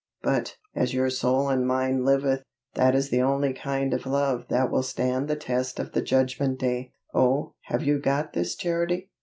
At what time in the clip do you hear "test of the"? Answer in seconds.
5.35-6.01